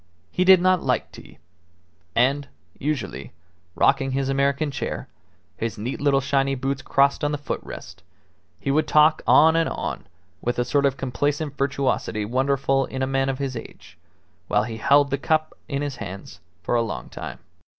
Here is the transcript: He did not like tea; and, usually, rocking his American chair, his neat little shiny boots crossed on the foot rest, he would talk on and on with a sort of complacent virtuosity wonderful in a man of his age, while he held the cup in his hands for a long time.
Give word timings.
He 0.31 0.43
did 0.43 0.59
not 0.59 0.81
like 0.81 1.11
tea; 1.11 1.37
and, 2.15 2.47
usually, 2.79 3.33
rocking 3.75 4.13
his 4.13 4.29
American 4.29 4.71
chair, 4.71 5.07
his 5.57 5.77
neat 5.77 6.01
little 6.01 6.21
shiny 6.21 6.55
boots 6.55 6.81
crossed 6.81 7.23
on 7.23 7.31
the 7.31 7.37
foot 7.37 7.59
rest, 7.61 8.01
he 8.59 8.71
would 8.71 8.87
talk 8.87 9.21
on 9.27 9.55
and 9.55 9.69
on 9.69 10.07
with 10.41 10.57
a 10.57 10.65
sort 10.65 10.87
of 10.87 10.97
complacent 10.97 11.55
virtuosity 11.55 12.25
wonderful 12.25 12.85
in 12.87 13.03
a 13.03 13.05
man 13.05 13.29
of 13.29 13.37
his 13.37 13.55
age, 13.55 13.95
while 14.47 14.63
he 14.63 14.77
held 14.77 15.11
the 15.11 15.19
cup 15.19 15.53
in 15.67 15.83
his 15.83 15.97
hands 15.97 16.39
for 16.63 16.73
a 16.73 16.81
long 16.81 17.07
time. 17.07 17.37